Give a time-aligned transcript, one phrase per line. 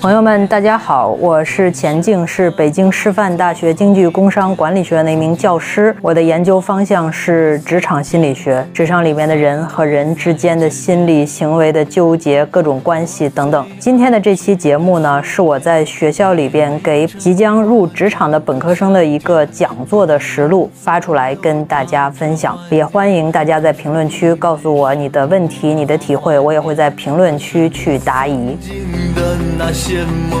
[0.00, 5.94] 朋友们，大家好，我是钱静，是北京师范大学京剧工商管理学院的一名教师。
[6.00, 13.66] 我的研究方向是职场心理学，职场里面的人和人之间的心理行为的纠结、各种关系等等。
[13.78, 22.56] 今天的这期节目呢，是我在学校里边给即将入职场的本科生的一个讲座的实录发出来跟大家分享。
[22.70, 28.56] 也欢迎大家在评论区告诉我你的问题、你的体会，我也会在评论区去答疑。
[29.18, 30.38] 的那些梦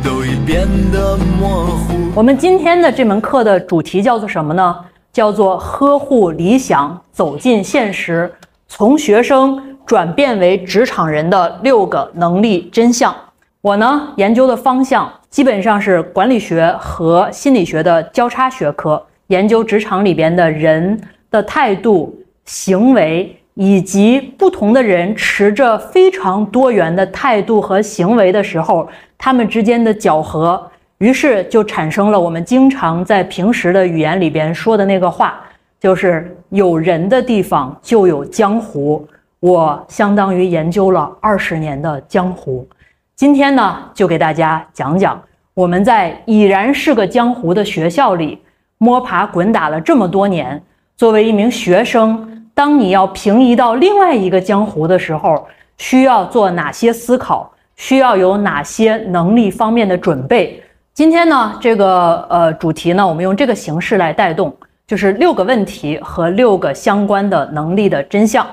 [0.00, 4.76] 都已变得模糊我们今天的这门课的主题叫做什么呢？
[5.12, 8.32] 叫做呵护理想，走进现实，
[8.68, 13.12] 从学生转变为职场人的六个能力真相。
[13.60, 23.36] 我呢研究的方向基本上是管理学和心理学的交叉学科，研究职场里边的人的态度、行为。
[23.54, 35.38] 以及不同的人持着非常多元的态度和行为的时候，他们之间的搅合，于是就产生了我们经常在平时的语言里边说的那个话，
[35.78, 39.06] 就是有人的地方就有江湖。
[39.40, 42.66] 我相当于研究了二十年的江湖，
[43.14, 45.20] 今天呢，就给大家讲讲
[45.52, 48.40] 我们在已然是个江湖的学校里
[48.78, 50.62] 摸爬滚打了这么多年，
[50.96, 52.31] 作为一名学生。
[52.54, 55.46] 当你要平移到另外一个江湖的时候，
[55.78, 57.50] 需要做哪些思考？
[57.76, 60.62] 需要有哪些能力方面的准备？
[60.94, 64.54] 今天呢，这个呃主题呢，我们用这个形式来带动，
[64.86, 68.46] 就是六个问题和六个相关的能力的真相。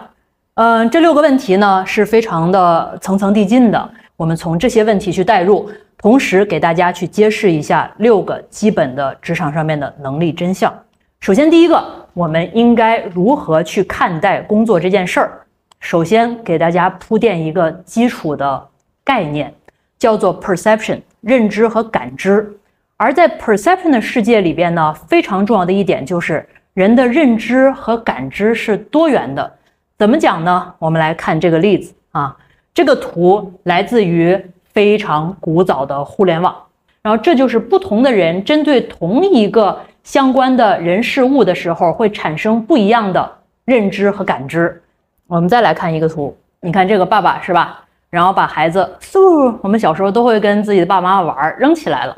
[0.55, 10.73] 嗯，这六个问题呢是非常的层层递进的，我们从这些问题去带入，同时给大家去揭示一下六个基本的职场上面的能力真相。
[11.19, 15.45] 首先，第一个，我们应该如何去看待工作这件事儿？
[15.79, 18.67] 首先，给大家铺垫一个基础的
[19.03, 19.53] 概念，
[19.97, 22.51] 叫做 perception，认知和感知。
[22.97, 29.49] 而在 perception 的世界里边呢，非常重要的一点就是人的认知和感知是多元的。
[29.97, 30.73] 怎么讲呢？
[30.79, 32.35] 我们来看这个例子啊，
[32.73, 34.37] 这个图来自于
[34.73, 36.53] 非常古早的互联网，
[37.01, 39.79] 然后这就是不同的人针对同一个。
[40.03, 43.31] 相关的人事物的时候，会产生不一样的
[43.65, 44.81] 认知和感知。
[45.27, 47.83] 我们再来看一个图，你看这个爸爸是吧？
[48.09, 52.17] 然后把孩子嗖，我们小时候都会跟自己的爸妈玩，扔起来了。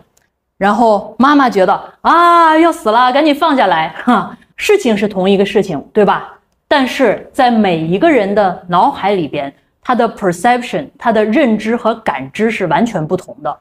[0.58, 3.90] 然后妈妈觉得啊要死了，赶紧放下来。
[4.06, 6.34] 哈，事情是同一个事情，对吧？
[6.68, 13.60] 但是在每一个人的脑海里边，他的 perception，他的认知和感知是完全不同的。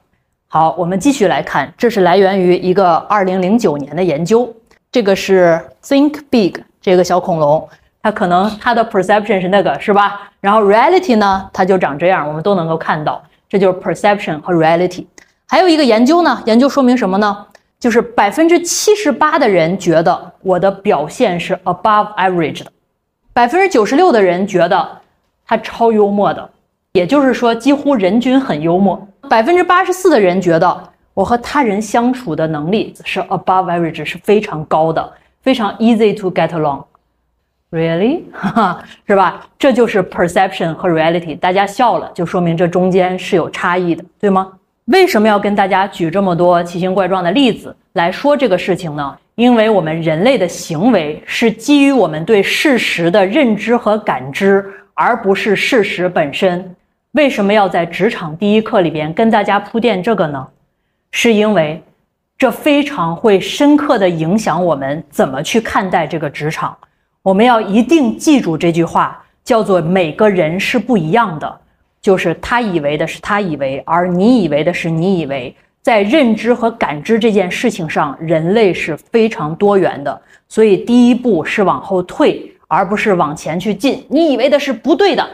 [0.53, 4.53] 好，我们继续来看，这是来源于一个二零零九年的研究。
[4.91, 7.69] 这个是 Think Big 这个小恐龙，
[8.03, 10.28] 它可能它的 perception 是那个，是吧？
[10.41, 15.06] 然后 reality 呢，它就长这样，我们都能够看到，这就是 perception 和 reality。
[15.47, 17.47] 还有一个研究呢，研究说明什么呢？
[17.78, 22.72] 就是百分之七十八的人觉得我的表现是 above average 的，
[23.32, 24.99] 百分之九十六的人觉得
[25.47, 26.50] 他超幽默的，
[26.94, 29.06] 也就是说几乎人均很幽默。
[29.30, 30.82] 百分之八十四的人觉得
[31.14, 36.82] 我和他人相处的能力是 above average，是非常高的，非常 easy to get along。
[37.70, 39.46] Really，哈哈，是吧？
[39.56, 41.38] 这就是 perception 和 reality。
[41.38, 44.50] 大家笑了，就说明这中间是有差异的，对吗？
[44.86, 49.16] 为什么要跟大家举这么多奇形怪状的例子来说这个事情呢？
[49.36, 56.74] 因为我们人类的行为是基于我们对事实的认知和感知，而不是事实本身。
[57.12, 60.46] 为什么要在职场第一课里边跟大家铺垫这个呢？
[61.11, 61.82] 是因为
[62.38, 66.76] 这非常会深刻的影响我们怎么去看待这个职场。
[67.23, 71.61] 我们要一定记住这句话，叫做每个人是不一样的，
[72.00, 75.55] 就是他以为的是他以为，而你以为的是你以为。
[75.82, 80.23] 在认知和感知这件事情上，人类是非常多元的。
[80.46, 84.06] 所以第一步是往后退，而不是往前去进。
[84.08, 85.29] 你以为的是不对的。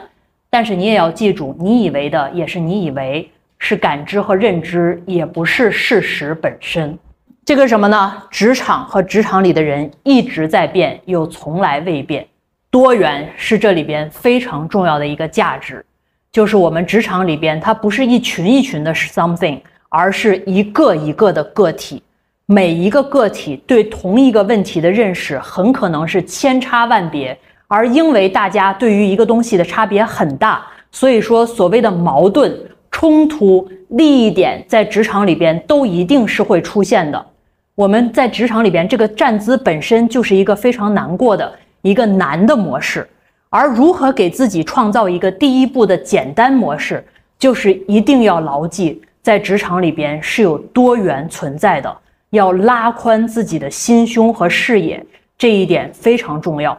[0.56, 6.98] 但是你也要记住，你以为的也是你以为是感知和认知，也不是事实本身。
[7.44, 8.22] 这个什么呢？
[8.30, 12.26] 职场和职场里的人一直在变，又从来未变。
[12.70, 15.84] 多元是这里边非常重要的一个价值，
[16.32, 19.60] 就是我们职场里边，它不是一群一群的 something，
[19.90, 22.02] 而是一个一个的个体。
[22.46, 27.38] 每一个个体对同一个问题的认识，很可能是千差万别。
[27.68, 32.56] 而因为大家对于一个东西的差别很大，所以说所谓的矛盾、
[32.90, 37.26] 冲突、利益点在职场里边都一定是会出现的。
[37.74, 41.52] 我们在职场里边，这个站姿本身就是一个非常难过的
[41.82, 43.06] 一个难的模式，
[43.50, 47.04] 而如何给自己创造一个第一步的简单模式，
[47.38, 51.94] 就是一定要牢记，在职场里边是有多元存在的，
[52.30, 55.04] 要拉宽自己的心胸和视野，
[55.36, 56.78] 这一点非常重要。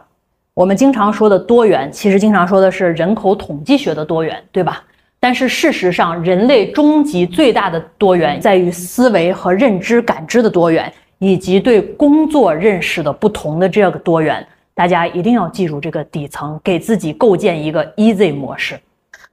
[0.58, 4.82] 我们经常说的多元，其实经常说的是人口统计学的多元，对吧？
[5.20, 14.44] 但是事实上，人类终极最大的多元在于思维和认知感知的多元，以及对工作认识的不同的这个多元。
[14.74, 18.76] 大家一定要记住这个底层，给自己构建一个 easy 模式。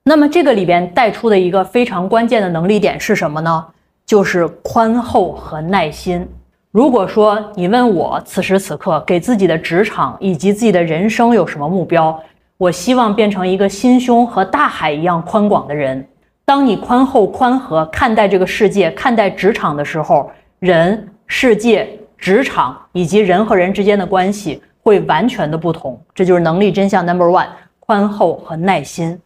[0.03, 3.65] 那么这个里边带出的一个非常关键的能力点是什么呢？
[4.05, 6.27] 就是宽厚和耐心。
[6.75, 12.21] 如果说你问我此时此刻给自己的职场以及自己的人生有什么目标，
[12.57, 16.05] 我希望变成一个心胸和大海一样宽广的人。
[16.43, 20.29] 当你宽厚宽和看待这个世界、看待职场的时候，
[20.59, 21.87] 人、世界、
[22.17, 25.97] 职场以及人和人之间的关系会完全的不同。
[26.13, 27.47] 这就是能力真相 Number One：
[27.79, 29.17] 宽厚和耐心。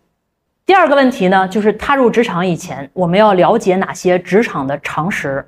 [0.67, 5.43] 第二个问题呢，就是踏入职场以前，我们要了解哪些职场的常识。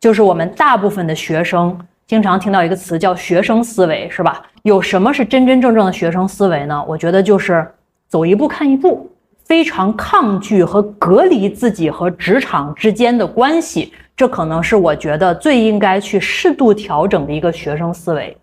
[0.00, 4.42] 就是我们大部分的学生经常听到一个词叫“学生思维”，是吧？
[4.62, 6.82] 有什么是真真正正的学生思维呢？
[6.88, 7.70] 我觉得就是
[8.08, 9.10] 走一步看一步，
[9.44, 13.92] 非常抗拒和隔离自己和职场之间的关系。
[14.16, 18.34] 这可能是我觉得最应该去适度调整的一个学生思维。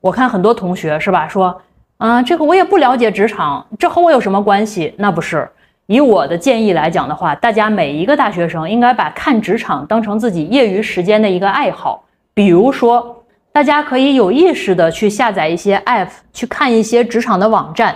[0.00, 1.60] 我看很多同学是吧，说
[1.98, 4.94] 啊，这个我也不了解职场，这和我有什么关系？
[4.96, 5.46] 那不是。
[5.86, 12.04] 以我的建议来讲的话，大家每一个大学生应该把看职场当成自己业余时间的一个爱好。
[12.32, 17.94] 比如说，大家可以有意识的去下载一些 app，去看一些职场的网站，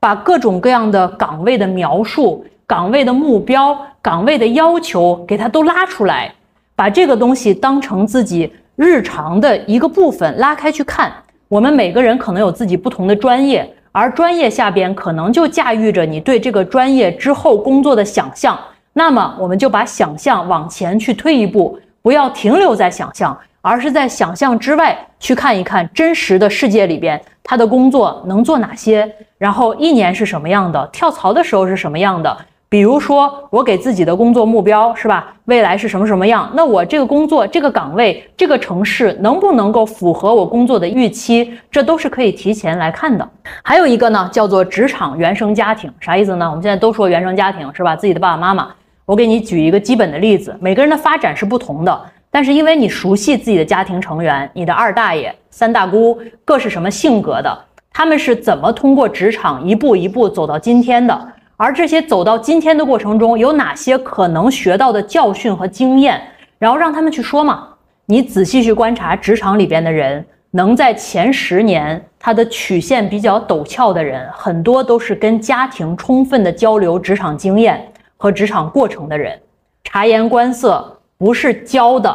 [0.00, 6.32] 把各种各样的岗位的描述、岗位的目标、岗位的要求给它都拉出来，
[6.74, 11.12] 把这个东西当成自己日常的一个部分拉开去看。
[11.48, 13.70] 我们每个人可能有自己不同的专业。
[13.98, 18.58] 而专业下边可能就驾驭着你对这个专业之后工作的想象，
[18.92, 32.36] 那么我们就把想象往前去推一步，不要停留在想象，而是在想象之外去看一看真实的世界里边他的工作能做哪些，然后一年是什么样的，跳槽的时候是什么样的。
[32.68, 35.32] 比如说，我给自己的工作目标是吧？
[35.44, 36.50] 未来是什么什么样？
[36.54, 41.52] 那我这个工作、这个岗位、这个城市能不能够符合我工作的预期？
[41.70, 43.26] 这都是可以提前来看的。
[43.62, 46.48] 还有一个呢，叫做职场原生家庭，啥意思呢？
[46.50, 47.94] 我们现在都说原生家庭是吧？
[47.94, 48.68] 自己的爸爸妈妈。
[49.04, 52.00] 我给你举一个基本的例子，每个人的发展是不同的，
[52.32, 57.56] 但是因为你熟悉自己的家庭成员，你的二大爷、三大姑各是什么性格的，
[57.92, 61.16] 他们是怎么通过职场一步一步走到今天的？
[61.58, 66.20] 而这些走到今天的过程中，有哪些可能学到的教训和经验？
[66.58, 67.68] 然后让他们去说嘛。
[68.04, 77.82] 你仔细去观察职场里边的人，能在前十年他的曲线比较陡峭的人，很多都是跟家庭充分的交流职场经验
[78.16, 79.38] 和职场过程的人。
[79.82, 82.14] 察言观色不是教的，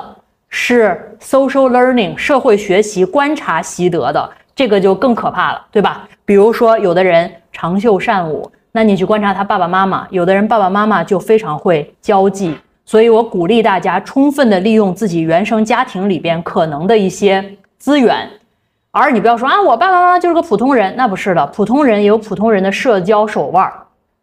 [0.49, 6.07] 是 social learning 社会学习观察习得的，这个就更可怕了，对吧？
[6.25, 8.49] 比如说有的人长袖善舞。
[8.73, 17.43] 那你去观察他爸爸妈妈，有的人爸爸妈妈就非常会交际，所以我鼓励大家充分的利用自己原生家庭里边可能的一些
[17.77, 18.29] 资源，
[18.91, 23.73] 而你不要说啊，我爸爸妈妈就是个普通人，那不是的，普通人有普通人的社交手腕儿，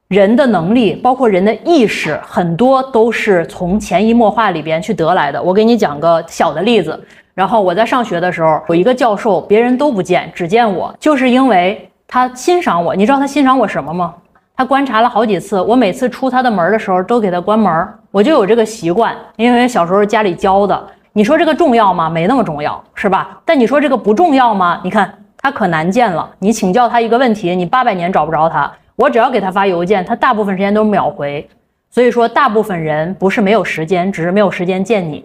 [0.08, 5.42] 人的能力，包括人的意识，很多都是从潜移默化里边去得来的。
[5.42, 6.98] 我给你讲个小的例子，
[7.34, 12.96] 然后我在上学的时候，有一个教授，别人都不见，只见我，就是因为他欣赏我。
[12.96, 14.14] 你知道他欣赏我什么吗？
[14.58, 20.84] 他观察了好几次，我每次出他的门的时候都给他关门，我就有这个习惯，因为小时候家里教的。
[21.12, 22.10] 你说这个重要吗？
[22.10, 23.40] 没那么重要，是吧？
[23.44, 24.80] 但你说这个不重要吗？
[24.82, 28.68] 你看他可难见了，你请教他一个问题，你八百年找不着他。
[28.96, 31.48] 我只要给他发邮件，他大部分时间都秒回。
[31.88, 35.24] 所以说，大部分人不是没有时间，只是没有时间见你。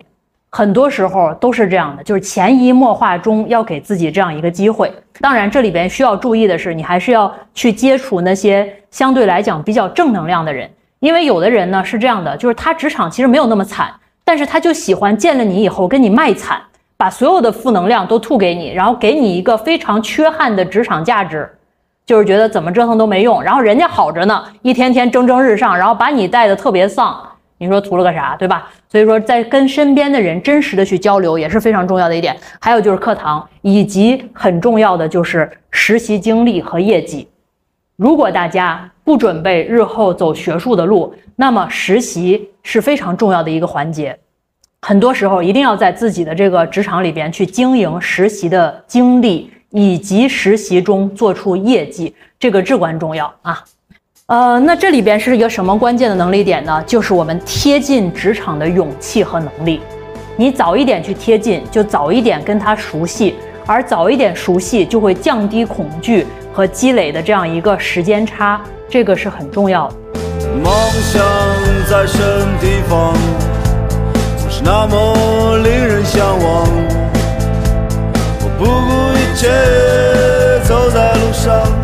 [0.55, 4.93] 很多时候都是这样的，就是潜移默化中要给自己这样一个机会。
[5.19, 10.69] 当然，这里边需要注意的是，你还是要去接触那些相对来讲比较正能量的人，
[10.99, 13.91] 因为有的人呢是这样的，就是他职场其实没有那么惨，
[14.23, 16.61] 但是他就喜欢见了你以后跟你卖惨，
[16.97, 21.49] 把所有的负能量都吐给你，然后给你一个非常缺憾的职场价值，
[22.05, 27.27] 就是觉得怎么折腾都没用，然后人家好着呢，一天天蒸蒸日上，然后把你带的特别丧。
[27.63, 28.69] 你说图了个啥，对吧？
[28.89, 32.35] 所以说，在跟身边的人真实的去交流也是非常重要的一点。
[32.59, 37.27] 还有就是课堂，以及很重要的就是实习经历和业绩。
[37.95, 44.17] 如果大家不准备日后走学术的路，那么实习是非常重要的一个环节。
[44.81, 53.63] 很多时候一定要在自己的这个职场里边去经营实习的经历，以及实习中做出业绩，这个至关重要啊。
[54.33, 56.83] 呃，那这里边是一个什么关键的能力点呢？
[56.87, 59.79] 就是我们贴近职场的勇气和能力。
[60.35, 63.35] 你早一点去贴近，就早一点跟他熟悉，
[63.67, 68.59] 而早一点熟悉就会降低恐惧和积累的这样一个时间差，
[68.89, 69.93] 这个是很重要的。
[70.63, 70.73] 梦
[71.03, 71.23] 想
[71.87, 73.13] 在什么地方，
[74.39, 76.67] 总是那么令人向往。
[78.41, 79.47] 我不顾一切
[80.67, 81.82] 走在路上，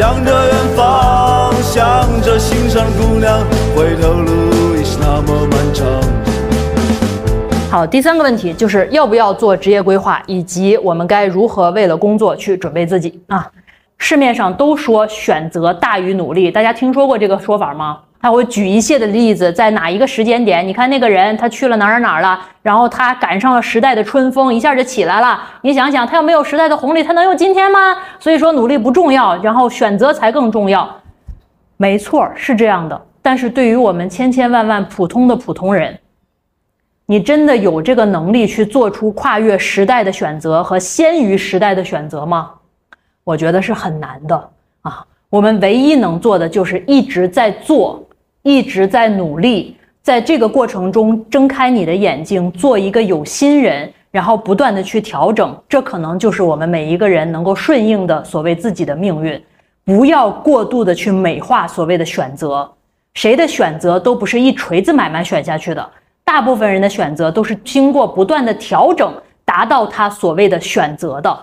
[0.00, 3.38] 向着远方，向着心上的姑娘，
[3.76, 5.86] 回头路已是那么漫长。
[7.70, 13.46] 好，第三个问题就是要不要做职业规划，以及我们该如何为了工作去准备自己啊？
[13.98, 17.98] 市面上都说选择大于努力，大家听说过这个说法吗？
[18.20, 25.42] 他会举一些的例子，在哪一个时间点，你看那个人他去了哪儿哪儿了，然后他赶上了时代的春风，一下就起来了。
[25.62, 27.96] 你想想，他要没有时代的红利，他能有今天吗？
[28.18, 31.00] 所以说努力不重要，然后选择才更重要。
[31.78, 33.00] 没错，是这样的。
[33.22, 35.98] 但是对于我们千千万万普通的普通人，
[37.06, 42.50] 你真的有这个能力去做出跨越时代的选择和先于时代的选择吗？
[43.24, 44.50] 我觉得是很难的
[44.82, 45.04] 啊。
[45.30, 48.02] 我们唯一能做的就是一直在做，
[48.42, 55.56] 一直在努力，在这个过程中睁开你的眼睛，做一个有心人，然后不断的去调整。
[55.68, 59.42] 这可能就是我们每一个人能够顺应的所谓自己的命运。
[59.84, 62.70] 不要过度的去美化所谓的选择，
[63.14, 65.90] 谁的选择都不是一锤子买卖选下去的，
[66.24, 69.12] 大部分人的选择都是经过不断的调整，
[69.44, 71.36] 达到他所谓的选择的。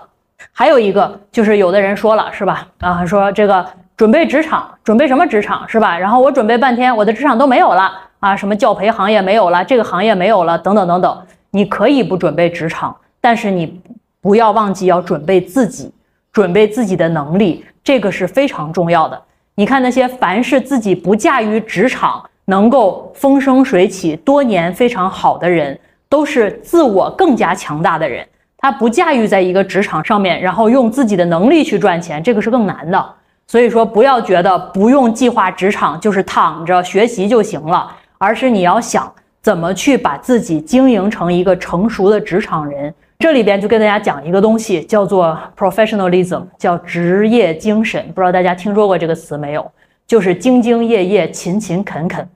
[0.52, 2.66] 还有一个就是有的人说了是吧？
[2.78, 3.66] 啊，说这个
[3.98, 5.98] 准备职场，准备什么职场是吧？
[5.98, 7.90] 然后我准备半天，我的职场都没有了
[8.20, 11.22] 啊，什么教培行业没有了，这个行业没有了，等等等等。
[11.50, 13.80] 你可以不准备职场，但是你
[14.20, 15.92] 不要忘记要准备自己，
[16.32, 17.66] 准备自己的能力。
[17.82, 19.20] 这个是非常重要的。
[19.56, 25.76] 你看那些凡是自己不驾驭职场，能够风生水起多年非常好的人，
[26.08, 28.24] 都是自我更加强大的人。
[28.58, 33.14] 他不驾驭在一个职场上面，然后用自己的能力去赚钱，这个是更难的。
[33.50, 42.94] 所以说，不要觉得不用计划职场就是躺着学习就行了，而是你要想怎么去把自己经营成一个成熟的职场人。
[43.18, 48.06] 这里边就跟大家讲一个东西，叫做 professionalism，叫职业精神。
[48.14, 49.72] 不知道大家听说过这个词没有？
[50.06, 52.28] 就是兢兢业业、勤勤恳恳。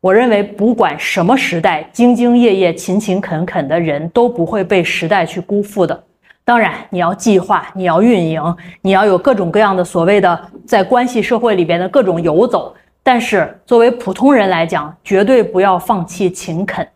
[0.00, 6.04] 我认为，不管什么时代，兢兢业业、勤勤恳恳的人都不会被时代去辜负的。
[6.48, 8.42] 当然，你要计划，你要运营，
[8.80, 12.74] 你要有各种各样的所谓的在关系社会里边的各种游走。
[13.02, 16.88] 但是，作为普通人来讲，绝对不要放弃勤恳。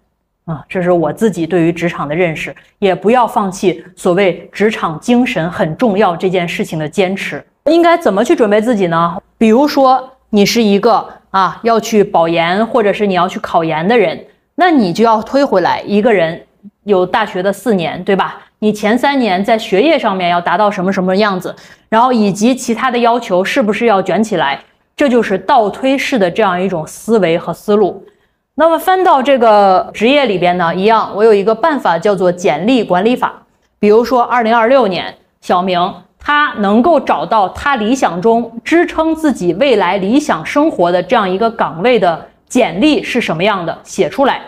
[0.47, 7.44] 啊，这是我自己对于职场的认识，也不要放弃所谓职场精神很重要这件事情的坚持。
[7.66, 9.21] 应该怎么去准备自己呢？
[9.37, 14.18] 比如说，你是一个啊要去保研或者是你要去考研的人，
[14.54, 16.42] 那你就要推回来一个人
[16.85, 18.40] 有大学的四年，对吧？
[18.62, 21.52] 你前三年在学业上面要达到什么什么样子，
[21.88, 24.57] 然后以及其他的要求是不是要卷起来？
[24.95, 28.07] 这就是倒推式的这样一种思维和思路。
[28.54, 33.33] 那么翻到这个职业里边呢，一样，我有一个办法叫做简历管理法。
[33.81, 44.40] 比如说，二零二六年，小明他能够找到他理想中支撑自己未来理想生活的这样一个岗位的简历是什么样的，写出来。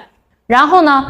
[0.46, 1.04] 然后呢，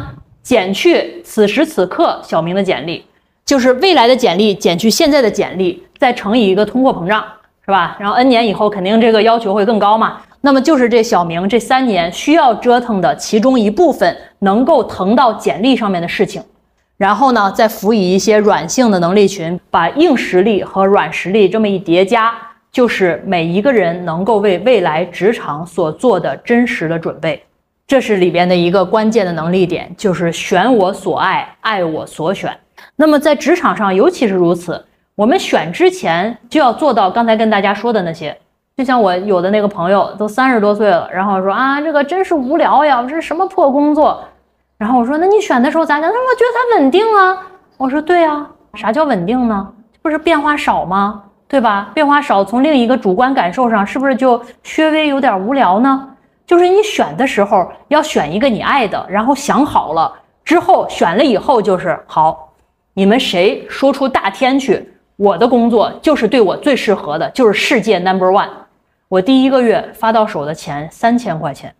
[0.45, 3.03] 减去此时此刻小明的简历，
[3.43, 7.25] 就是未来的简历减去现在的简历，再乘以一个通货膨胀，
[7.65, 7.97] 是吧？
[7.99, 10.21] 然后 N 年以后，肯定这个要求会更高嘛。
[10.41, 16.43] 那么就是这小明这三年需要折腾的其中一部分，能够腾到简历上面的事情，
[16.95, 22.31] 然后呢，再辅以一些软性的能力群，把硬实力和软实力这么一叠加，
[22.71, 27.41] 就是每一个人能够为未来职场所做的真实的准备。
[27.87, 32.57] 这是里边的一个关键的能力点，就是选我所爱，爱我所选。
[32.95, 38.35] 那么在职场上尤其是如此，我们选之前就要做到刚才跟大家说的那些。
[38.75, 44.21] 就像我有的那个朋友都三十多岁了，然后说啊，这个真是无聊呀，这是什么破工作？
[44.77, 46.03] 然后我说，那你选的时候咋想？
[46.03, 47.37] 他说我觉得它稳定啊。
[47.77, 49.67] 我说对啊，啥叫稳定呢？
[50.01, 51.21] 不是变化少吗？
[51.47, 51.91] 对吧？
[51.93, 56.09] 变化少，从另一个主观感受上，是不是就稍微有点无聊呢？
[56.45, 62.53] 就是你选的时候要选一个你爱的，然后想好了之后选了以后就是好。
[62.93, 64.91] 你们谁说出大天去？
[65.17, 68.49] 我的工作就是对我最适合的，就是世界 number one。
[69.07, 71.73] 我第一个月发到手的钱三千块钱，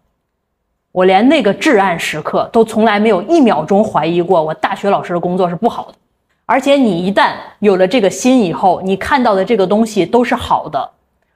[0.91, 5.95] 我连那个至暗时刻都从来没有一秒钟怀疑过我大学老师的工作是不好的。
[6.45, 10.91] 而且你一旦有了这个心以后，你看到的这个东西都是好的，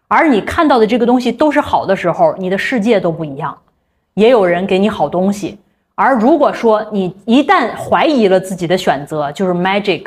[0.09, 3.57] 而你看到的这个东西都是好的时候，你的世界都不一样。
[4.15, 5.57] 也有人给你好东西，
[5.95, 10.03] 而如果说你一旦怀疑了自己的选择，就是 magic，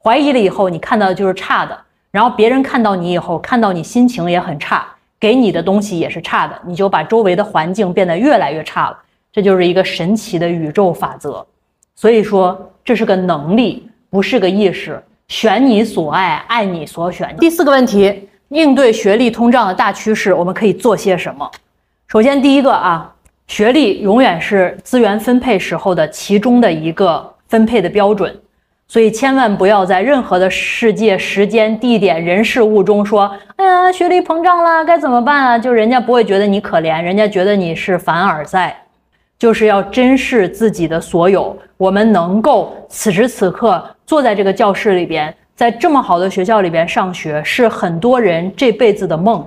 [0.00, 1.76] 怀疑了以后，你看到的就是差的。
[2.12, 4.86] 然后别人看到你以后，看到你心情也很差，
[5.18, 8.98] 给你的东西也是差的，你就把周围的环境变得越来越差了。
[9.32, 11.44] 这就是一个神奇的宇宙法则。
[11.96, 13.84] 所以说，这是个能力。
[14.10, 17.36] 不是个意识，选你所爱，爱你所选。
[17.38, 21.50] 第四个问题，应对学历通胀的大趋势，我们可以做些什么？
[22.06, 23.14] 首先，第一个啊，
[23.46, 28.34] 学历永远是资源分配时候的其中的一个分配的标准，
[28.86, 38.84] 所以千万不要在任何的世界、时间、地点、人事物中说：“哎呀，学历膨胀了，该怎么办啊？”就人家不会觉得你可怜，人家觉得你是凡尔赛。
[39.38, 41.56] 就是要珍视自己的所有。
[41.76, 49.44] 我们能够此时此刻坐在这个教室里边，在这么好的学校里边上学，是很多人这辈子的梦。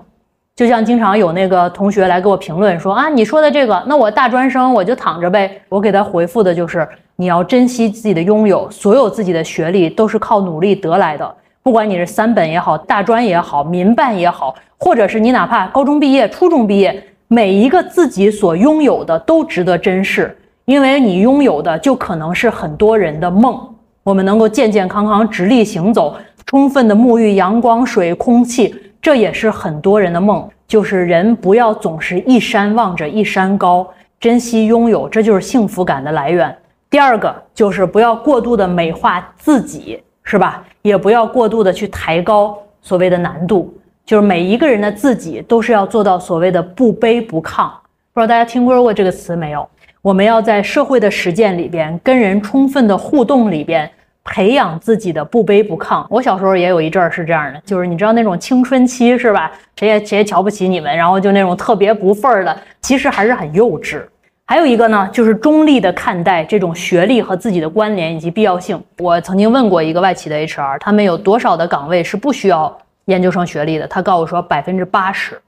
[0.58, 5.50] 就像经常有那个同学来给我评论说啊，你说的这个，那我大专生我就躺着呗。
[5.70, 11.34] 我给他回复的就是，你要珍惜自己的拥有，所有自己的学历都是靠努力得来的。
[11.64, 17.02] 不管你是三本也好，大专也好，民办也好，或者是你哪怕高中毕业、初中毕业。
[17.30, 23.58] 每一个自己所拥有的都值得珍视，因为你拥有的就可能是很多人的梦。
[24.04, 26.16] 我们能够健健康康直立行走，
[26.48, 30.50] 充分的沐浴阳光、水、空气，这也是很多人的梦。
[30.68, 33.88] 就是人不要总是一山望着一山高，
[34.20, 36.56] 珍惜拥有，这就是幸福感的来源。
[36.90, 40.64] 第二个就是不要过度的美化自己，是吧？
[40.82, 43.72] 也不要过度的去抬高所谓的难度。
[44.04, 47.70] 就是每一个人的自己都是要做到所谓的不卑不亢，
[48.14, 49.70] 不知道大家听说过这个词没有？
[50.02, 53.88] 我们要在社会的实践里边，跟人充分的互动里边，
[54.24, 56.04] 培养自己的不卑不亢。
[56.10, 59.52] 我小时候也有一阵儿是这样的，就是你知道那种青春期是吧？
[59.76, 64.02] 谁也谁也瞧不起你们，然后就那种特别不忿儿的，其实还是很幼稚。
[64.48, 68.84] 还有一个呢，就是中立的看待这种学历和自己的关联以及必要性。
[68.98, 72.76] 我曾经问过一个外企的 HR，他们有多少的岗位是不需要？
[73.06, 75.40] 研究生学历的，他告诉我说百分之八十，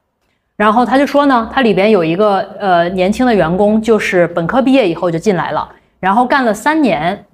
[0.56, 5.68] 然后他就说呢，他里边有一个呃年轻的员工，就是本科毕业以后就进来了，
[6.00, 7.26] 然后干了三年，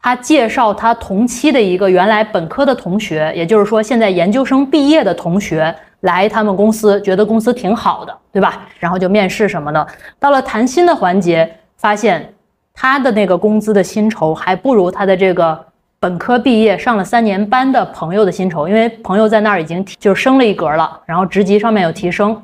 [0.00, 8.66] 他介绍他同期的一个原来本科的同学，也就是说现在研究生毕业的同学来他们公司，觉得公司挺好的，对吧？
[8.78, 9.86] 然后就面试什么的，
[10.18, 12.32] 到了谈薪的环节，发现
[12.72, 15.66] 他的那个工资的薪酬还不如他的这个。
[16.00, 22.38] 本科毕业上了三年班的朋友的薪酬，因为朋友在那儿已经就升了一格了，然后职级上面有提升，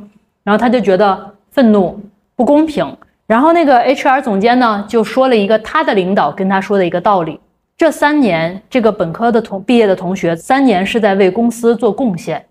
[0.50, 1.96] 然后他就觉得愤怒
[2.34, 2.84] 不公平。
[3.24, 7.38] 然后那个 HR 总监呢就说了一个他的领导跟他说的一个道理：
[7.76, 12.44] 这三年这个本科的同毕业的同学三年是在为公司做贡献，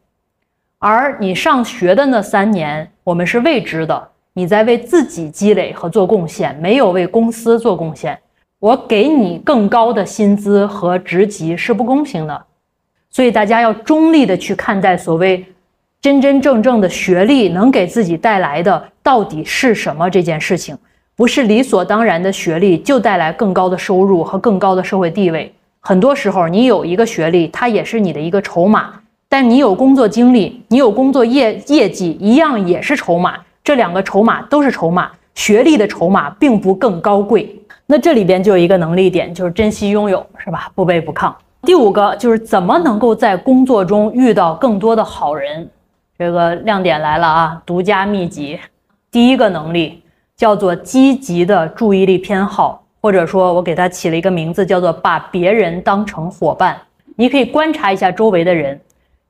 [0.77, 8.17] 而你上学的那三年我们是未知的，你在为自己积累和做贡献，没有为公司做贡献。
[8.59, 12.45] 我给你更高的薪资和职级是不公平的，
[13.09, 15.45] 所以大家要中立的去看待所谓
[16.01, 20.77] 真真正正的学历能给自己带来的到底是什么这件事情，
[21.13, 25.53] 不是理所当然的学历就带来更高的收入和更高的社会地位。
[25.81, 28.93] 很多时候，你有一个学历，它也是你的一个筹码，
[29.27, 33.35] 但你有工作经历，你有工作业业绩，一样也是筹码。
[33.62, 37.53] 这两个筹码都是筹码，学历的筹码并不更高贵。
[37.88, 40.71] 那这里边就有一个能力点，就是珍惜拥有，是吧？
[40.73, 41.33] 不卑不亢。
[41.63, 45.69] 第五个就是怎么能够在工作中遇到更多的好人，
[46.19, 47.62] 这个亮点来了啊！
[47.65, 48.60] 独家秘籍，
[49.10, 50.03] 第一个能力
[50.36, 56.77] 叫做积极的注意力偏好，或者说我给它起了一个名字，叫做把别人当成伙伴。
[57.15, 58.77] 你可以观察一下周围的人，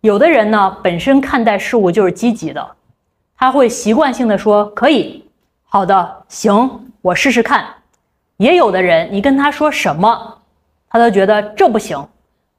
[0.01, 2.67] 有的人呢本身看待事物就是积极的，
[3.37, 5.23] 他会习惯性的说可以，
[5.65, 7.65] 好的，行，我试试看。
[8.37, 10.39] 也有的人，你跟他说什么，
[10.89, 12.03] 他都觉得这不行，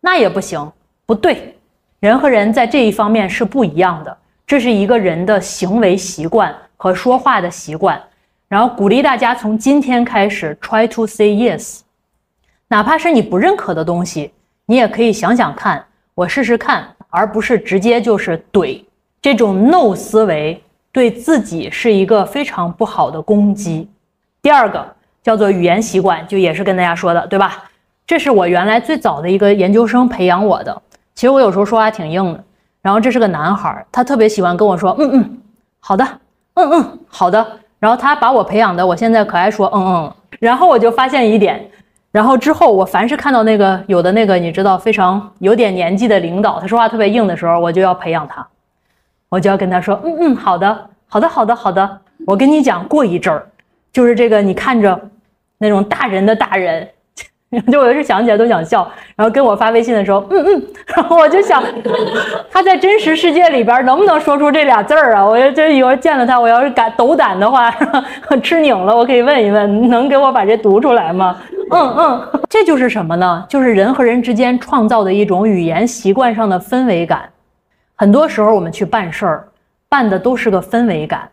[0.00, 0.70] 那也不行，
[1.04, 1.56] 不对。
[1.98, 4.16] 人和人在这一方面是不一样的，
[4.50, 8.02] 这是一个人的行为习惯和说话的习惯。
[8.48, 11.82] 然后鼓励大家从今天开始 try to say yes，
[12.66, 14.32] 哪怕是你不认可的东西，
[14.66, 15.84] 你也可以想想看，
[16.16, 18.82] 我试试看，而不是直接就是怼。
[19.22, 20.60] 这种 no 思维
[20.90, 23.88] 对自己是一个非常不好的攻击。
[24.42, 24.84] 第二个。
[25.22, 27.70] 叫做语言习惯，就也是跟大家说的，对吧？
[28.06, 30.82] 这是我原来最早的一个研究生培养我的。
[31.14, 32.42] 其实我有时候说话挺硬的。
[32.82, 35.38] 然后这是个男孩，他特别喜欢跟我说，嗯嗯，
[35.80, 36.04] 好的，
[36.54, 37.46] 嗯嗯，好的。
[37.78, 40.12] 然后他把我培养的，我现在可爱说嗯嗯。
[40.38, 41.70] 然后我就发现一点，
[42.10, 48.46] 然后之后我凡是看到那个有的那个你知道非常有点年纪的领导，他说话特别硬的时候，我就要培养他，
[49.28, 52.00] 我就要跟他说嗯嗯好的好的好的好的。
[52.26, 53.46] 我跟你讲，过一阵儿，
[53.92, 54.98] 就是这个你看着
[55.58, 56.88] 那种大人的大人。
[57.72, 61.60] 就我有时想起来都想笑，然后跟我发微信的时候，嗯嗯，然后我就想，
[62.48, 65.26] 他在真实世界里边能不能说出这俩字儿啊？
[65.26, 67.68] 我要就一会儿见了他，我要是敢斗胆的话，
[68.40, 71.36] 吃拧了，我可以问一问，能给我把这读出来吗？
[71.72, 73.44] 嗯嗯，这就是什么呢？
[73.48, 77.28] 就是人和人之间创造的一种语言习惯上的氛围感。
[77.96, 79.48] 很多时候我们去办事儿，
[79.88, 81.28] 办的都是个氛围感，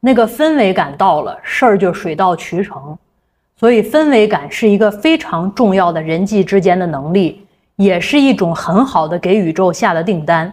[0.00, 2.98] 那个氛围感到了，事儿就水到渠成。
[3.60, 7.46] 所以，氛围感是一个非常重要的人际之间的能力，
[7.76, 10.50] 也是一种很好的给宇宙下的订单。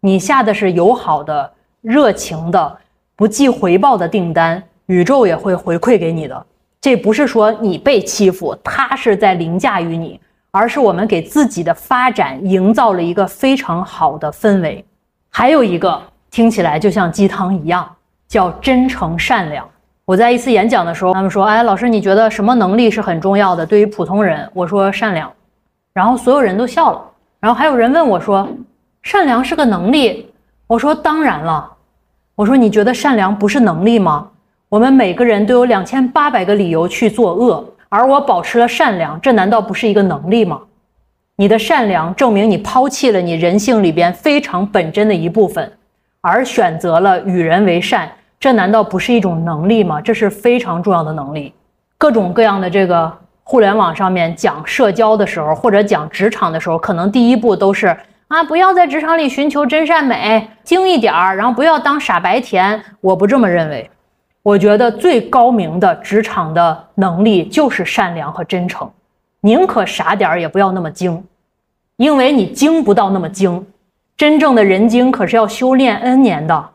[0.00, 2.76] 你下的是友好的、热情的、
[3.16, 6.44] 不计回报的订单，宇宙也会回馈给你的。
[6.78, 14.84] 这不是说你被欺负，他是在凌驾于你，而是我们给自己的发展营造了一个非常好的氛围。
[15.30, 15.98] 还有一个
[16.30, 17.90] 听起来就像鸡汤一样，
[18.28, 19.66] 叫真诚善良。
[20.12, 23.64] 我在一次演讲的时候，他们说：“哎，老师，你觉得什么能力是很重要的？
[23.64, 25.32] 对于普通人，我说善良。”
[25.94, 27.02] 然后所有人都笑了。
[27.40, 28.46] 然后还有人问我说
[29.02, 30.30] ：“善良是个能力？”
[30.68, 31.66] 我说：“当然了。”
[32.36, 34.28] 我说：“你觉得善良不是能力吗？
[34.68, 40.60] 我们每个人都有两千八百个理由去做恶，而我保持了善良，这难道不是一个能力吗？
[41.36, 45.72] 你的善良证明你抛弃了你人性里边非常本真的一部分，
[46.20, 50.00] 而选择了与人为善。”这难道不是一种能力吗？
[50.00, 51.54] 这是非常重要的能力。
[51.96, 62.82] 各种各样的这个互联网上面讲社交的时候，或者讲职场的时候，可能第一步都是啊，不要在职场里寻求真善美，精一点儿，然后不要当傻白甜。
[63.00, 63.88] 我不这么认为，
[64.42, 68.90] 我觉得最高明的职场的能力就是善良和真诚，
[69.42, 71.22] 宁可傻点儿也不要那么精，
[71.96, 73.64] 因为你精不到那么精，
[74.16, 76.70] 真正的人精可是要修炼 N 年的。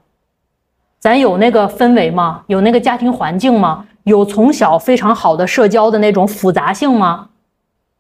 [1.00, 2.42] 咱有那个氛围吗？
[2.48, 3.86] 有那个家庭环境吗？
[4.04, 7.30] 有从小非常好的社交的那种复杂性吗？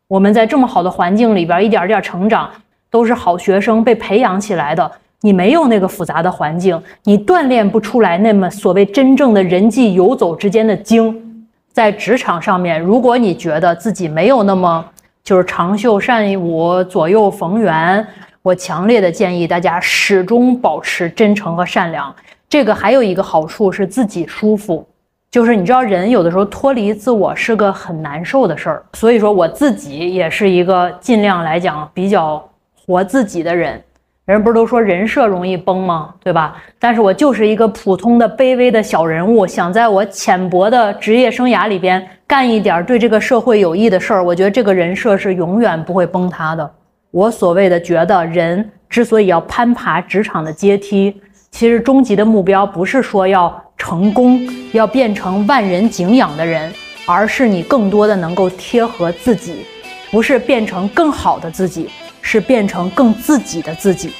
[0.08, 2.50] 我们在这么好的环境里边一点点成长，
[2.90, 4.92] 都是好学生被培养起来的。
[5.22, 11.46] 你没有那个复杂的环境，你锻炼不出来那么所谓真正的人际游走之间的精。
[11.74, 14.84] 在职场上面，如果你觉得自己没有那么
[15.24, 18.08] 就是长袖善舞、左右逢源，
[18.42, 22.16] 我强烈的建议大家始终保持真诚和善良。
[22.50, 24.88] 这个还有一个好处是自己舒服，
[25.30, 32.42] 就是你知道人有的时候脱离自我是个很难受的事儿，所以说我自己也是一个尽量来讲比较
[32.86, 33.82] 活自己的人。
[34.26, 36.14] 人不是都说人设容易崩吗？
[36.22, 36.62] 对吧？
[36.80, 46.70] 但是我就是一个普通的卑微的小人物，想在我浅薄的职业生涯里边干一点对这个社会有益的事儿，我觉得这个人设是永远不会崩塌的。
[47.12, 51.22] 我所谓的觉得人之所以要攀爬职场的阶梯。
[51.52, 56.72] 其实终极的目标不是说要成功，要变成万人敬仰的人，
[57.06, 59.66] 而是你更多的能够贴合自己，
[60.12, 61.90] 不是变成更好的自己，
[62.22, 64.12] 是变成更自己的自己。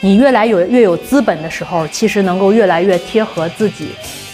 [0.00, 3.88] 你越来有越有资本的时候，其实能够越来越贴合自己。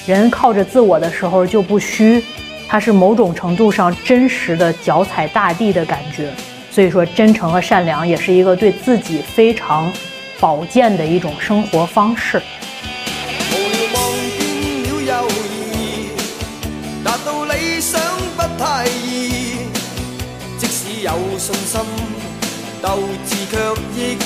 [0.07, 2.25] 人靠着自我的时候就不虚，
[2.67, 6.31] 它是某种程度上真实的脚踩大地的感觉。
[6.71, 9.93] 所以说，真诚和善良也是一个对自己非常。
[10.41, 12.43] 保健的一种生活方式。
[13.53, 14.03] 无聊望
[14.39, 14.41] 见
[14.83, 16.11] 了友谊，
[17.05, 18.01] 达到理想
[18.37, 19.69] 不太易。
[20.59, 21.81] 即使有信心，
[22.81, 23.59] 斗志却
[23.95, 24.21] 抑止。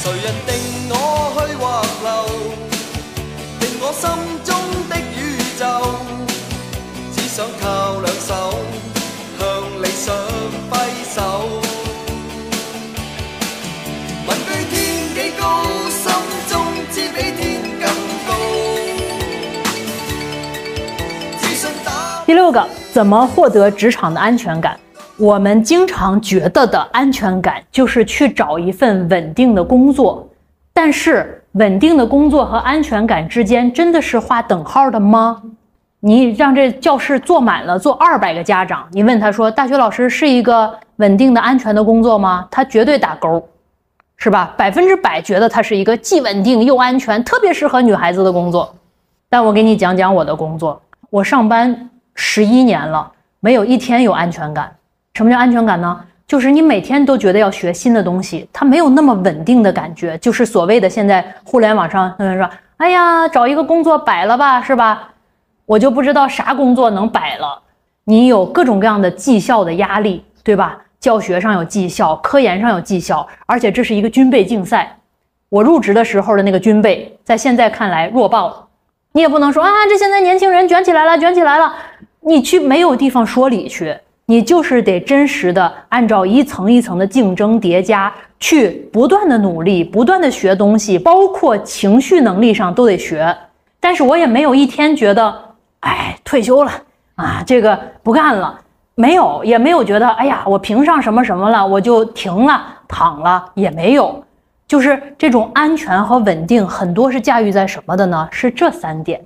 [0.00, 0.50] 谁人定
[0.90, 0.92] 我
[1.34, 1.64] 去或
[2.04, 2.08] 留？
[3.60, 4.02] 定我心
[4.44, 4.48] 中
[4.90, 5.18] 的宇
[5.58, 5.64] 宙。
[7.16, 8.30] 只想靠两手
[22.28, 22.62] 第六个，
[22.92, 24.78] 怎么获得职场的安全感？
[25.16, 30.28] 我们经常觉得的安全感就是去找一份稳定的工作，
[30.74, 35.40] 但是稳定的工作和安全感之间真的是画等号的吗？
[36.00, 43.42] 你让这教室坐满了，坐二百个家长，你问他说：“大学老师是一个稳定的、安全的工作吗？”他绝对打勾，
[44.18, 44.52] 是吧？
[44.54, 48.74] 百分之百觉得它是一个既稳定又安全，特别适合女孩子的工作。
[49.30, 51.88] 但我给你讲讲我的工作，我上班。
[52.20, 54.74] 十一年了，没有一天有安全感。
[55.14, 56.00] 什么叫安全感呢？
[56.26, 60.18] 就是你每天都觉得要学新的东西，它没有那么稳定的感觉。
[60.18, 65.10] 就是所谓的现在互联网上有人说哎呀，找一个工作摆了吧，是吧？
[65.64, 67.62] 我就不知道啥工作能摆了。
[68.02, 70.76] 你有各种各样的绩效的压力，对吧？
[70.98, 74.98] 教学上有绩效，科研上有绩效，而且这是一个军备竞赛。
[75.50, 78.64] 我入职的时候的那个军备，在现在看来弱爆了。
[79.12, 81.74] 你也不能说啊，这现在年轻人卷起来了，卷起来了。
[82.28, 93.34] 你去没有地方说理去，你就是得真实的按照一层一层的竞争叠加，去不断的努力，不断的学东西，包括情绪能力上都得学。
[93.80, 95.34] 但是我也没有一天觉得，
[95.80, 96.70] 哎，退休了
[97.14, 98.60] 啊，这个不干了，
[98.94, 104.22] 没有，也没有觉得，哎呀，我评上什么什么了，我就停了，躺了，也没有。
[104.66, 108.28] 就是这种安全和稳定，很多是驾驭在什么的呢？
[108.30, 109.18] 是这三点。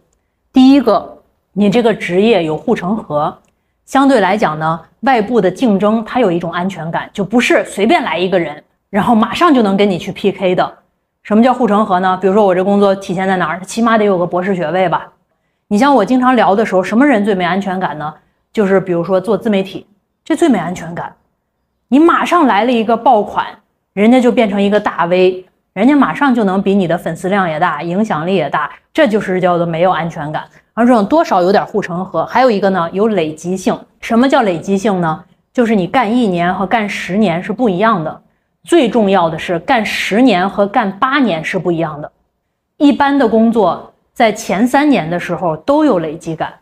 [0.53, 1.12] 第一个，
[1.55, 3.38] 你这个职业有护城河，
[3.85, 10.79] 相对来讲呢，外部的竞争它有一种安全感，就不是随便来一个人，然后马上就能跟你去 PK 的。
[11.23, 12.19] 什么叫护城河呢？
[12.21, 13.61] 比如说我这工作体现在哪儿？
[13.61, 15.12] 起码得有个博士学位吧。
[15.69, 18.15] 你像我经常聊的时候，什么人最没安全感呢？
[18.53, 19.87] 就是比如说做自媒体，
[20.25, 21.15] 这最没安全感。
[21.88, 23.47] 你马上来了一个爆款。
[23.95, 30.45] 人家就变成一个大 V，人家马上就能比你的粉丝量也大，影响力也大，这就是叫做没有安全感。
[30.75, 32.27] 而这种多少有点护城河。
[32.27, 33.79] 还有一个呢，有累积性。
[34.03, 35.25] 什么叫累积性呢？
[35.51, 38.23] 就是你干一年和干十年是不一样的。
[38.65, 42.13] 最重要的是，干十年和干八年是不一样的。
[42.77, 46.53] 一般的工作在前三年的时候都有累积感，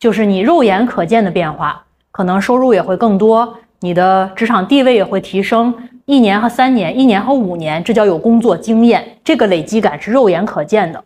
[0.00, 5.72] 就是你肉眼可见的变化，可能收入也会更多，你的职场地位也会提升。
[6.04, 11.02] 一年和三年，一年和五年，这叫有工作经验，这个累积感是肉眼可见的。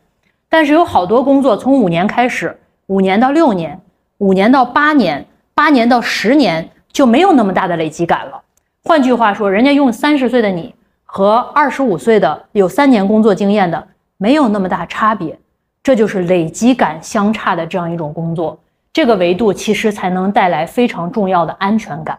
[0.48, 3.78] 但是有好多工作从五年开始，五年到六年，
[4.18, 8.40] 五年到八年，八年到十年就没有那么大的累积感了。
[8.84, 15.38] 换句话说，人家用三十岁的你和二十五岁的有三年工作经验的没有那么大差别，
[15.82, 18.58] 这就是累积感相差的这样一种工作。
[18.94, 22.18] 这个维度其实才能带来非常重要的安全感。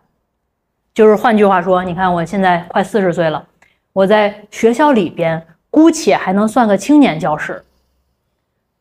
[0.98, 3.46] 就是换句话说，你看我现在快四十岁了，
[3.94, 7.64] 我在学校里边姑且还能算个青年教师，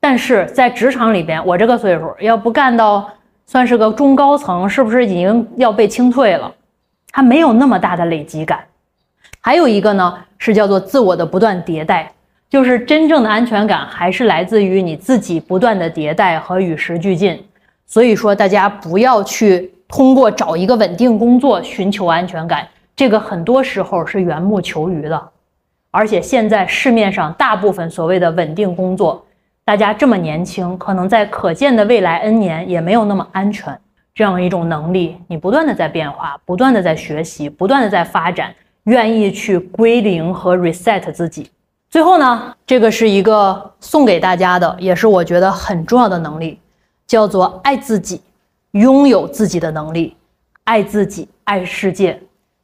[0.00, 3.06] 但是在职场里边，我这个岁数要不干到
[3.44, 6.50] 算是个中高层，是不是已经要被清退了？
[7.12, 8.64] 它没有那么大的累积感。
[9.42, 12.10] 还有一个呢，是叫做自我的不断迭代，
[12.48, 17.46] 就是真正的安全感还是来自于你自己不断的迭代和与时俱进。
[17.84, 19.70] 所以说，大家不要去。
[19.88, 25.28] 通过找一个稳定工作寻求安全感，这个很多时候是缘木求鱼的。
[25.90, 29.24] 而且现在市面上大部分所谓的稳定工作，
[29.64, 33.78] 大家这么年轻，可能在可见的未来 N 年也没有那么安全。
[34.14, 41.50] 这样一种能力，你不断的在变化，不断的在学习，不断的在发展，愿意去归零和 reset 自己。
[41.90, 46.58] 最后呢，这个是一个送给大家的，也是我觉得很重要的能力，
[47.06, 48.22] 叫做爱自己。
[48.72, 50.16] 拥有自己的能力，
[50.64, 52.20] 爱自己，爱世界。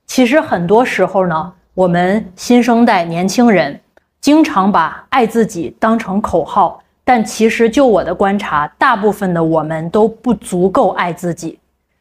[0.07, 3.81] 其实很多时候呢，我们新生代年轻人
[4.21, 11.59] 经常把爱自己当成口号，但其实就我的观察，大部分的我们都不足够爱自己，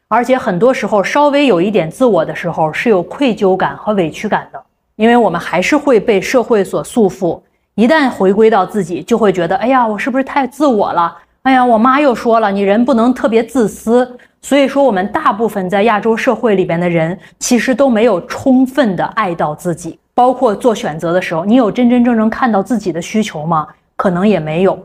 [0.08, 4.62] 而且很多时候稍微有一点自我的时候，是有愧疚感和委屈感的，
[4.96, 7.40] 因为我们还是会被社会所束缚。
[7.74, 11.16] 一旦回归到自己，就会觉得，哎呀，我是不是太自我了？
[11.42, 14.16] 哎呀，我妈又说了，你人不能特别自私。
[14.40, 19.98] 所以说，我们大部分在亚洲社会里边的人，其实都没有充分的爱到自己。
[20.14, 23.66] 包括做选择的时候，你有真真正正看到自己的需求吗？
[23.96, 24.78] 可能也没有。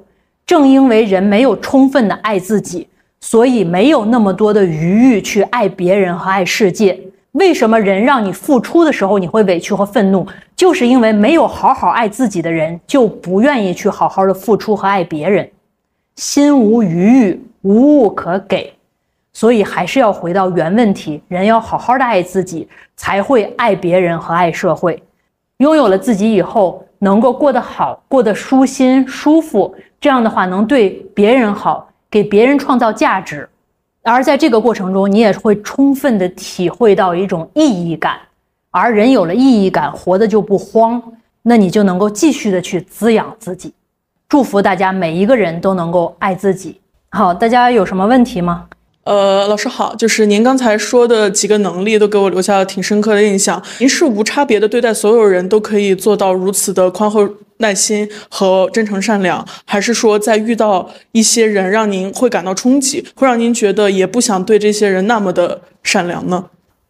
[0.47, 2.87] 正因为人没有充分的爱自己，
[3.19, 6.99] 所以没有那么多的余欲去爱别人和爱世界。
[7.33, 10.25] 为什么人让你付出的时候，你会委屈和愤怒？
[10.55, 15.47] 就是因为没有好好爱自己的人，就不愿意去好好的付出和爱别人。
[16.17, 18.73] 心无余欲，无物可给，
[19.34, 25.01] 所以还是要回到原问题：人要好好的爱自己，才会爱别人和爱社会。
[25.58, 33.47] 拥有了自己以后，能够过得好，过得舒心舒服，这样的话能对别人好，给别人创造价值。
[34.01, 38.17] 而在这个过程中，你也会充分的体会到一种意义感。
[38.71, 40.99] 而人有了意义感，活的就不慌，
[41.43, 43.71] 那你就能够继续的去滋养自己。
[44.29, 46.81] 祝福大家每一个人都能够爱自己。
[47.11, 48.65] 好，大家有什么问题吗？
[49.05, 53.63] 呃，老师好，就是您刚才说的几个能力都给我留下了挺深刻的印象。
[53.79, 57.25] 您是无差别的对待所有人都可以做到如此的宽厚、
[57.59, 66.43] 耐心和真诚善良，还是说在遇到一些人让您会感到冲击，会让您觉得也不想对这些人那么的善良呢？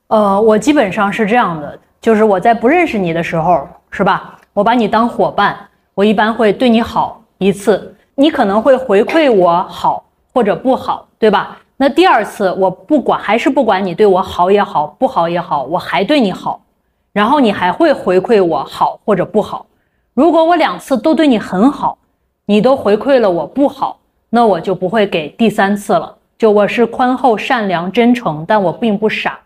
[0.08, 4.40] 呃，我基本上是这样的，就是我在不认识你的时候，是吧？
[4.54, 5.56] 我把你当伙伴，
[5.94, 7.22] 我一般会对你好。
[7.38, 11.58] 一次，你可能会回馈我好或者不好，对吧？
[11.78, 16.62] 那第二次，我不管还是不管你对我好也好，不好也好，我还对你好，
[17.14, 19.68] 然后你还会回馈我好或者不好。
[20.16, 22.00] 如果我两次都对你很好，
[22.48, 24.00] 你都回馈了我不好，
[24.32, 26.16] 那我就不会给第三次了。
[26.40, 29.40] 就我是宽厚、善良、真诚，但我并不傻。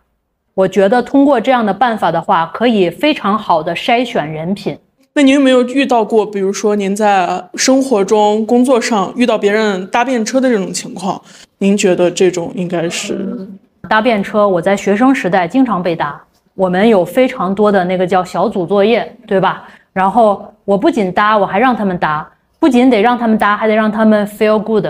[0.54, 4.78] 我觉得通过这样的办法的话，可以非常好的筛选人品。
[5.14, 11.22] 那您有没有遇到过，比如说您在生活中、工作上遇到别人搭便车的这种情况？
[11.58, 13.48] 您觉得这种应该是
[13.90, 14.48] 搭便车？
[14.48, 16.22] 我在学生时代经常被搭，
[16.56, 19.68] 我们有非常多的那个叫小组作业，对吧？
[19.92, 22.26] 然后我不仅搭，我还让他们搭，
[22.58, 24.86] 不仅得让他们搭，还得让他们 feel good，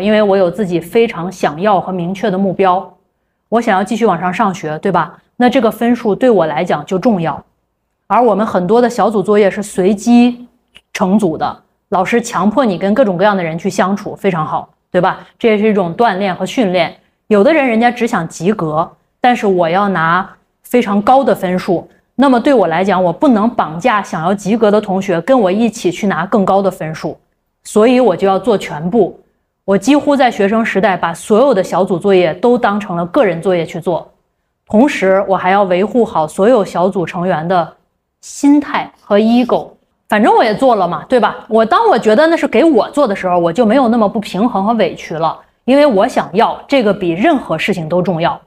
[0.00, 2.96] 因为我有自己非常想要和明确的目标，
[3.50, 5.18] 我想要继续往上上学，对吧？
[5.36, 7.44] 那这个分数对我来讲就重要。
[8.08, 10.48] 而我们很多的小组作业是随机
[10.94, 15.20] 成组的，老师强迫你跟各种各样的人去相处，非常好，对吧？
[15.38, 16.96] 这也是一种锻炼和训练。
[17.26, 18.90] 有的人人家只想及格，
[19.20, 20.26] 但是我要拿
[20.62, 27.18] 非常高的分数，那么对我来讲，我不能绑架想要及格的同学跟我一起去拿更高的分数，
[27.64, 29.20] 所以我就要做全部。
[29.66, 34.10] 我几乎在学生时代把所有的小组作业都当成了个人作业去做，
[34.66, 37.74] 同时我还要维护好所有小组成员的。
[38.20, 39.70] 心态和 ego，
[40.08, 41.36] 反正我也做了嘛，对吧？
[41.48, 48.40] 我当我觉得那是给我做的时候，我就没有那么不平衡和委屈了，因为我想要这个比任何事情都重要。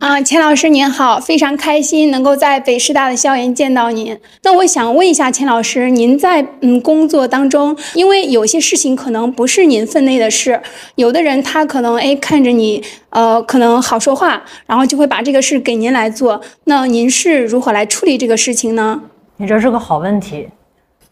[0.00, 4.18] 啊，钱老师您好，非常开心能够在北师大的校园见到您。
[4.42, 10.58] 那我想问一下钱老师，您在嗯工作当中，因为有些事情可能不是您分内的事，
[10.94, 16.40] 有的人他可能哎看着你呃可能好说话，然后就会把这个事给您来做。
[16.64, 19.02] 那您是如何来处理这个事情呢？
[19.36, 20.48] 你这是个好问题，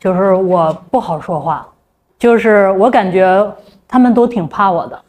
[0.01, 1.69] 就是我不好说话，
[2.19, 3.55] 就是我感觉
[3.87, 5.03] 他们都挺怕我的，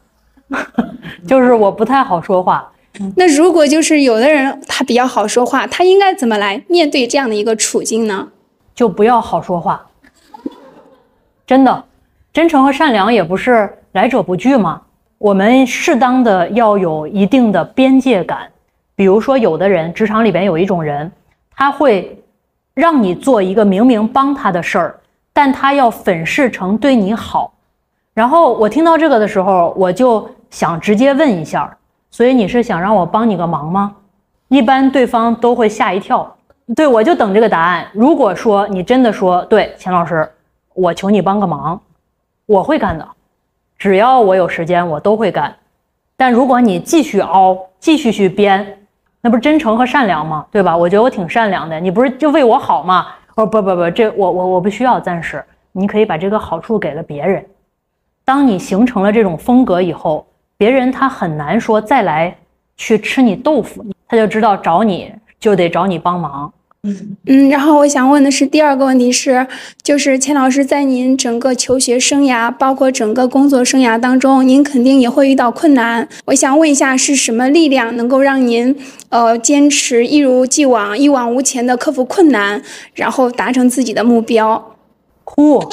[1.25, 2.69] 就是我不太好说话。
[3.15, 8.27] 那如果就是有的人他比较好说话，他应该怎么来面对这样的一个处境呢？
[8.75, 9.85] 就不要好说话。
[11.45, 11.83] 真的，
[12.31, 14.81] 真诚和善良也不是来者不拒吗？
[15.17, 18.47] 我们适当的要有一定的边界感。
[18.95, 21.11] 比如说，有的人职场里边有一种人，
[21.55, 22.21] 他会
[22.73, 24.99] 让你做一个明明帮他的事儿，
[25.33, 27.53] 但他要粉饰成对你好。
[28.13, 31.73] 然后我听到这个的时候，我就想直接问一下。
[32.11, 33.95] 所以你是想让我帮你个忙吗？
[34.47, 36.35] 一般对方都会吓一跳。
[36.75, 37.87] 对我就等这个答案。
[37.93, 40.29] 如果说你真的说对，钱老师，
[40.73, 41.79] 我求你帮个忙，
[42.45, 43.07] 我会干的。
[43.77, 45.55] 只要我有时间，我都会干。
[46.17, 48.77] 但如果你继续凹，继续去编，
[49.21, 50.45] 那不是真诚和善良吗？
[50.51, 50.75] 对吧？
[50.75, 51.79] 我觉得我挺善良的。
[51.79, 53.07] 你不是就为我好吗？
[53.35, 57.45] 哦不不不，这我我我不需要，暂时你可以把这个好处给了别人。
[58.25, 60.25] 当你形成了这种风格以后。
[60.59, 62.37] 别人他很难说再来
[62.75, 66.51] 去吃你豆腐，他就知道找你就得找你帮忙。
[66.83, 69.47] 嗯嗯，然后我想问的是第二个问题是，
[69.81, 76.07] 就是钱老师在您整个求学生涯，包括整个工作生涯当中，您肯定也会遇到困难。
[76.25, 82.61] 我想问一下，是什么力量能够让您呃坚持一如既往、一往无前的克服困难，
[82.93, 84.75] 然后达成自己的目标？
[85.23, 85.63] 哭，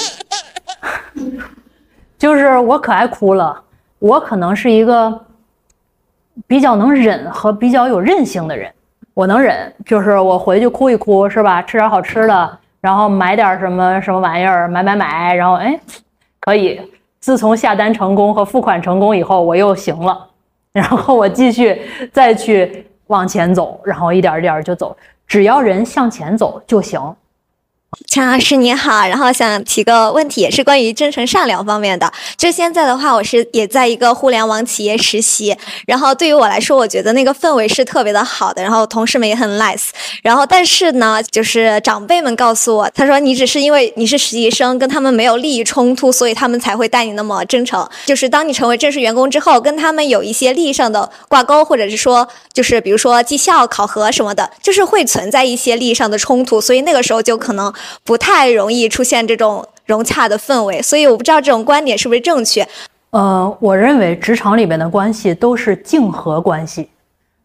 [2.17, 3.63] 就是我可爱哭了。
[3.99, 5.25] 我可能是一个
[6.45, 8.71] 比较能忍和比较有韧性的人，
[9.13, 11.61] 我能忍，就是我回去哭一哭，是吧？
[11.61, 15.79] 吃点好吃的，然后买点什么什么玩意儿，买买买，然后哎，
[16.39, 16.79] 可以。
[17.19, 20.27] 自从下单成功和付款成功以后，我又行了，
[20.71, 21.81] 然后我继续
[22.13, 24.95] 再去往前走，然后一点一点就走，
[25.25, 27.01] 只要人向前走就行。
[28.05, 32.11] 陈老师你好，然后想提个问题，也是关于真诚善良方面的。
[32.35, 35.55] 就现在的话，我是也在一个互联网企业实习，
[35.87, 39.87] 然后对于我来说，我觉得那个氛围是特别的好的，然后同事们也很 nice。
[40.21, 47.87] 然后但是呢，就是长辈们告诉我，他说你只是因为你是实习生，跟他们没有利益冲突，所以他们才会待你那么真诚。
[48.05, 57.73] 就是当你成为正式员工之后，跟他们有一些利益上的挂钩，或者是说，就是比如说绩效考核什么的，就是会存在一些利益上的冲突，所以那个时候就可能。
[58.03, 62.67] 不太容易出现这种融洽的氛围，所以我不知道这种观点是不是正确。
[63.11, 66.89] 呃，我认为职场里面的关系都是竞合关系，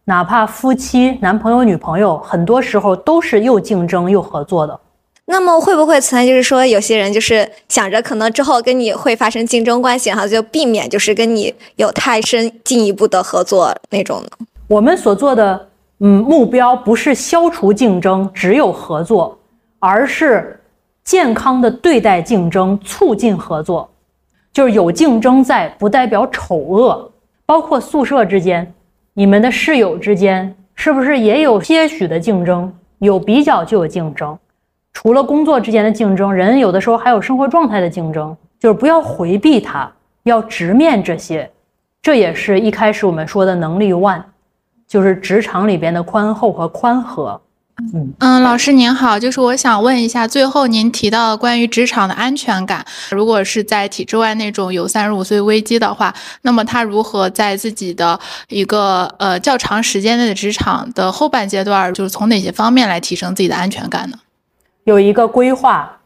[0.05, 4.79] 哪怕夫妻、男朋友、女朋友，很多时候都是又竞争又合作的。
[5.25, 14.29] 那么会不会存在就是说，有些人就是想着可能之后跟你会发生竞争关系，然后就避免就是跟你有太深进一步的合作那种呢？
[14.67, 15.69] 我们所做的
[15.99, 19.39] 嗯目标不是消除竞争，只有合作。
[19.85, 20.57] 而是
[21.03, 23.89] 健康的对待竞争，促进合作。
[24.53, 27.11] 就是有竞争在，不代表丑恶。
[27.45, 28.73] 包括宿舍之间，
[29.13, 32.73] 你们的室友之间，是不是也有些许的竞争？
[32.99, 34.39] 有比较就有竞争。
[34.93, 39.91] 除了工作之间的竞争，人有的时候还有生活状态的竞争，就是不要回避它，
[40.23, 41.51] 要直面这些。
[42.01, 44.23] 这也是一开始我们说的能力 one，
[44.87, 47.41] 就是职场里边的宽厚和宽和。
[47.81, 56.13] 嗯嗯，老师您好，就是我想问一下，最后您提到关于职场的安全感，如果是在体制外那种有三十五岁危机的话，
[56.43, 64.17] 那么他如何在自己的一个呃较长时间内的职场的后半阶段，就是从哪些方面来提升自己的安全感呢？
[64.83, 65.97] 有一个规划，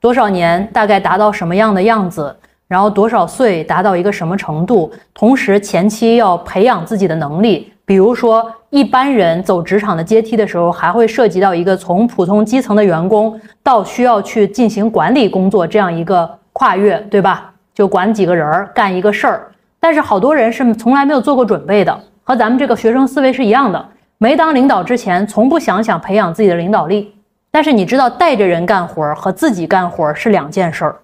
[0.00, 8.52] 多少年大概达到什么样的样子，然后多少岁达到一个什么程度，同时前期要培养自己的能力，比如说。
[8.72, 17.52] 一般人走职场的阶梯的时候，还会涉及到一个从普通基层的员工到需要去进行管理工作这样一个跨越，对吧？
[17.74, 19.52] 就管几个人儿干一个事儿。
[19.78, 23.88] 但是好多人是从来没有做过准备的，和咱们这个学生思维是一样的。
[24.16, 27.14] 没当领导之前，从不想想培养自己的领导力。
[27.50, 30.96] 但是你知道，带着人干活和自己干活是两件事儿，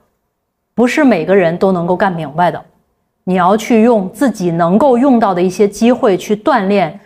[0.75, 2.65] 不是每个人都能够干明白的。
[3.25, 6.99] 你要去用自己能够用到的一些机会去锻炼。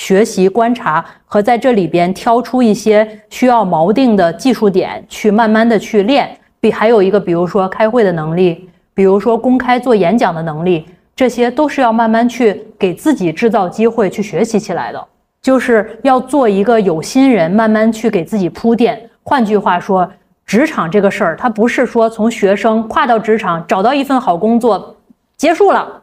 [0.00, 6.34] 学习、观察和在这里边挑出一些需要锚定的技术点，去慢慢的去练。
[6.58, 15.06] 比还有一个，比如说开会的能力，比如说公开做演讲的能力，这些都是要慢慢去给自己制造机会去学习起来的。
[15.42, 19.10] 就是要做一个有心人，慢慢去给自己铺垫。
[19.22, 20.10] 换句话说，
[20.46, 24.96] 职场这个事儿，它不是说从学生跨到职场，找到一份好工作
[25.36, 26.02] 结束了，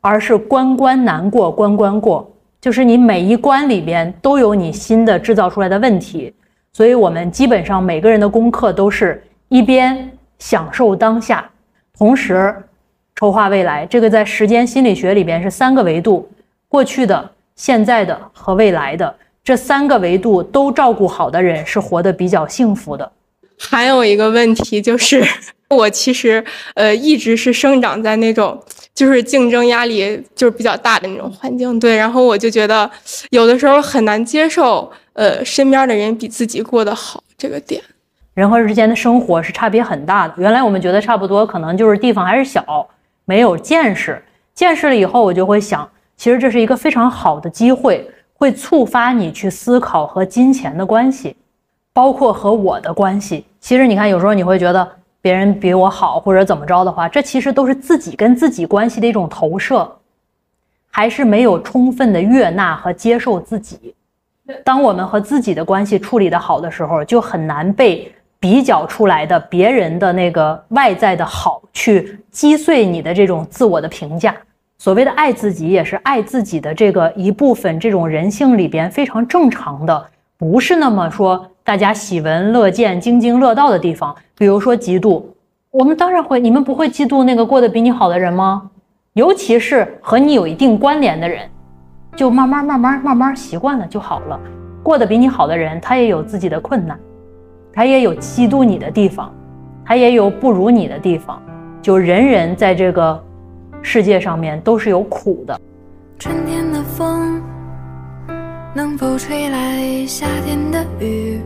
[0.00, 2.28] 而是关关难过关关过。
[2.66, 6.34] 就是你每一关里边都有你新的制造出来的问题，
[6.72, 10.10] 所以我们基本上每个人的功课都是一边
[10.40, 11.48] 享受当下，
[11.96, 12.52] 同时
[13.14, 13.86] 筹划未来。
[13.86, 16.28] 这个在时间心理学里边是三个维度：
[16.68, 19.14] 过去的、现在的和未来的。
[19.44, 23.12] 这三个维度都照顾好的人是活得比较幸福的。
[23.56, 25.24] 还有一个问题就是，
[25.68, 26.44] 我其实
[26.74, 28.62] 呃一直是生长在那种。
[28.94, 32.90] 就是竞争压力就是比较大的那种环境，对，然后我就觉得
[33.28, 37.82] 有的时候很难接受，呃，身边的人比自己过得好这个点。
[38.32, 40.32] 人和人之间的生活是差别很大的。
[40.38, 42.88] 原来我们觉得差不多，可能就是地方还是小，
[43.26, 44.22] 没有见识。
[44.54, 45.86] 见识了以后，我就会想，
[46.16, 51.36] 其实这是一个非常好的机会，会触发你去思考和金钱的关系，
[51.92, 53.44] 包括和我的关系。
[53.60, 54.90] 其实你看，有时候你会觉得。
[55.26, 59.90] 别人比我好或者怎么着的话，这其实都是自己跟自己关系的一种投射，
[60.88, 63.92] 还是没有充分的悦纳和接受自己。
[64.62, 68.08] 当我们和自己的关系处理的好的时候，就很难被
[68.38, 74.32] 比较出来的别人的那个外在的好去击碎你的这种自我的评价。
[74.78, 80.06] 所谓的爱自己，也是爱自己的这个一部分，这种人性里边非常正常的，
[80.38, 81.50] 不是那么说。
[81.66, 85.20] 大家喜闻乐见、津津乐道的地方，比如说嫉妒，
[85.72, 86.38] 我们当然会。
[86.38, 88.70] 你们不会嫉妒那个过得比你好的人吗？
[89.14, 91.42] 尤其是和你有一定关联的人，
[92.14, 94.38] 就慢慢、慢慢、慢慢习惯了就好了。
[94.80, 96.96] 过得比你好的人，他也有自己的困难，
[97.72, 99.34] 他也有嫉妒你的地方，
[99.84, 101.42] 他也有不如你的地方。
[101.82, 103.20] 就人人在这个
[103.82, 105.60] 世界上面都是有苦的。
[106.16, 107.42] 春天的风
[108.72, 111.40] 能否吹来夏天的雨？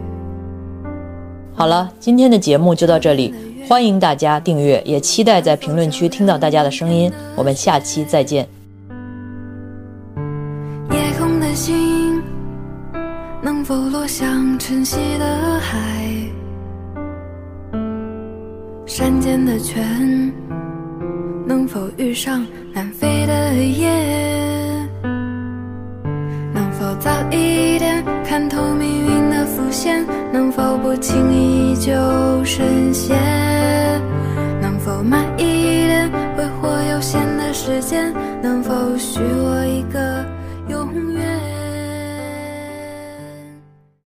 [1.61, 3.35] 好了，今天的节目就到这里，
[3.69, 7.13] 欢迎大家订阅，也期待在评论区听到大家的声音。
[7.37, 8.49] 我们下期再见。
[10.91, 12.23] 夜空的星
[13.43, 15.77] 能否落向晨曦的海？
[18.87, 20.33] 山间的泉
[21.47, 24.89] 能否遇上南飞的雁？
[26.55, 27.50] 能否早一
[28.31, 31.91] 看透命运的伏线能否不轻易就
[32.45, 33.19] 深陷？
[34.63, 38.15] 能否慢一点挥霍有限的时间？
[38.41, 40.25] 能否许我一个